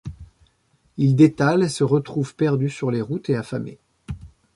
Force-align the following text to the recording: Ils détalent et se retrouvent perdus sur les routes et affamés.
Ils 0.97 1.15
détalent 1.15 1.61
et 1.61 1.69
se 1.69 1.83
retrouvent 1.83 2.33
perdus 2.33 2.71
sur 2.71 2.89
les 2.89 3.03
routes 3.03 3.29
et 3.29 3.35
affamés. 3.35 3.77